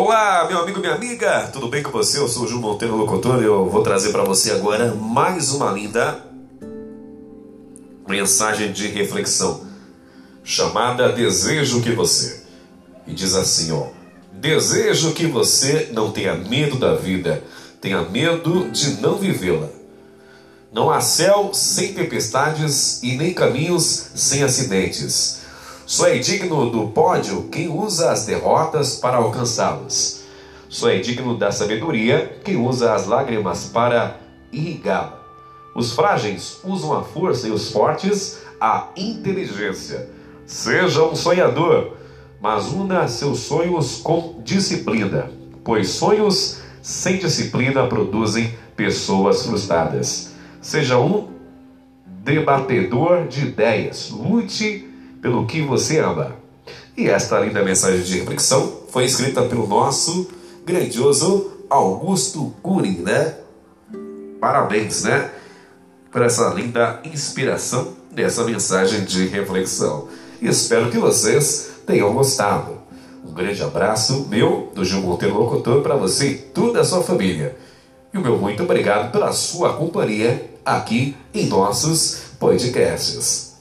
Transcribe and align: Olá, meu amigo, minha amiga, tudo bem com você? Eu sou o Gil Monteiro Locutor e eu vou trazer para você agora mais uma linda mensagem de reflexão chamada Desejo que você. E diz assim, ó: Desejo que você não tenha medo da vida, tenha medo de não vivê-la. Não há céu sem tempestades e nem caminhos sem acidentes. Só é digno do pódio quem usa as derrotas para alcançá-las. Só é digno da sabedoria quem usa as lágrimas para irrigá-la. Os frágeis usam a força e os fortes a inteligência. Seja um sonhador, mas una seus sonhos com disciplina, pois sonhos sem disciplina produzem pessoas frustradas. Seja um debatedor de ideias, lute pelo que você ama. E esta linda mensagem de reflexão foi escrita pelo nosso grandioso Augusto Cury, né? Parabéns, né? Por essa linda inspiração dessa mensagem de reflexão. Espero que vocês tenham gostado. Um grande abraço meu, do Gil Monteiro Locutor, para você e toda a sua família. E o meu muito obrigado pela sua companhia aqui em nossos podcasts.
Olá, 0.00 0.46
meu 0.46 0.60
amigo, 0.60 0.78
minha 0.78 0.94
amiga, 0.94 1.48
tudo 1.52 1.66
bem 1.66 1.82
com 1.82 1.90
você? 1.90 2.20
Eu 2.20 2.28
sou 2.28 2.44
o 2.44 2.46
Gil 2.46 2.60
Monteiro 2.60 2.94
Locutor 2.94 3.42
e 3.42 3.46
eu 3.46 3.68
vou 3.68 3.82
trazer 3.82 4.12
para 4.12 4.22
você 4.22 4.52
agora 4.52 4.94
mais 4.94 5.50
uma 5.50 5.72
linda 5.72 6.24
mensagem 8.06 8.70
de 8.70 8.86
reflexão 8.86 9.66
chamada 10.44 11.10
Desejo 11.10 11.82
que 11.82 11.90
você. 11.90 12.44
E 13.08 13.12
diz 13.12 13.34
assim, 13.34 13.72
ó: 13.72 13.88
Desejo 14.34 15.14
que 15.14 15.26
você 15.26 15.88
não 15.92 16.12
tenha 16.12 16.36
medo 16.36 16.78
da 16.78 16.94
vida, 16.94 17.42
tenha 17.80 18.00
medo 18.02 18.70
de 18.70 19.00
não 19.00 19.18
vivê-la. 19.18 19.68
Não 20.72 20.92
há 20.92 21.00
céu 21.00 21.50
sem 21.52 21.92
tempestades 21.92 23.02
e 23.02 23.16
nem 23.16 23.34
caminhos 23.34 24.12
sem 24.14 24.44
acidentes. 24.44 25.40
Só 25.88 26.06
é 26.06 26.18
digno 26.18 26.68
do 26.68 26.88
pódio 26.88 27.44
quem 27.44 27.66
usa 27.66 28.12
as 28.12 28.26
derrotas 28.26 28.96
para 28.96 29.16
alcançá-las. 29.16 30.22
Só 30.68 30.90
é 30.90 30.98
digno 30.98 31.34
da 31.38 31.50
sabedoria 31.50 32.38
quem 32.44 32.58
usa 32.58 32.92
as 32.92 33.06
lágrimas 33.06 33.70
para 33.72 34.20
irrigá-la. 34.52 35.18
Os 35.74 35.94
frágeis 35.94 36.58
usam 36.62 36.92
a 36.92 37.02
força 37.02 37.48
e 37.48 37.50
os 37.50 37.72
fortes 37.72 38.38
a 38.60 38.88
inteligência. 38.98 40.10
Seja 40.44 41.04
um 41.04 41.16
sonhador, 41.16 41.94
mas 42.38 42.66
una 42.66 43.08
seus 43.08 43.38
sonhos 43.38 44.02
com 44.02 44.42
disciplina, 44.44 45.30
pois 45.64 45.88
sonhos 45.88 46.58
sem 46.82 47.16
disciplina 47.16 47.86
produzem 47.86 48.52
pessoas 48.76 49.46
frustradas. 49.46 50.34
Seja 50.60 50.98
um 50.98 51.28
debatedor 52.06 53.26
de 53.26 53.46
ideias, 53.46 54.10
lute 54.10 54.87
pelo 55.20 55.46
que 55.46 55.62
você 55.62 55.98
ama. 55.98 56.36
E 56.96 57.08
esta 57.08 57.38
linda 57.38 57.62
mensagem 57.62 58.02
de 58.02 58.18
reflexão 58.18 58.80
foi 58.90 59.04
escrita 59.04 59.42
pelo 59.42 59.66
nosso 59.66 60.28
grandioso 60.66 61.52
Augusto 61.70 62.52
Cury, 62.62 62.98
né? 62.98 63.36
Parabéns, 64.40 65.04
né? 65.04 65.30
Por 66.10 66.22
essa 66.22 66.48
linda 66.54 67.00
inspiração 67.04 67.94
dessa 68.10 68.44
mensagem 68.44 69.04
de 69.04 69.26
reflexão. 69.26 70.08
Espero 70.40 70.90
que 70.90 70.98
vocês 70.98 71.70
tenham 71.86 72.12
gostado. 72.12 72.78
Um 73.24 73.32
grande 73.32 73.62
abraço 73.62 74.26
meu, 74.28 74.72
do 74.74 74.84
Gil 74.84 75.02
Monteiro 75.02 75.38
Locutor, 75.38 75.82
para 75.82 75.96
você 75.96 76.30
e 76.30 76.38
toda 76.38 76.80
a 76.80 76.84
sua 76.84 77.02
família. 77.02 77.56
E 78.12 78.18
o 78.18 78.20
meu 78.20 78.38
muito 78.38 78.62
obrigado 78.62 79.12
pela 79.12 79.32
sua 79.32 79.74
companhia 79.74 80.50
aqui 80.64 81.16
em 81.34 81.46
nossos 81.46 82.22
podcasts. 82.38 83.56